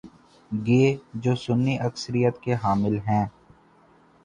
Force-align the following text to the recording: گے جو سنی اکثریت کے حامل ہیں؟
گے 0.51 0.85
جو 1.15 1.35
سنی 1.35 1.77
اکثریت 1.79 2.41
کے 2.41 2.53
حامل 2.63 2.97
ہیں؟ 3.07 3.25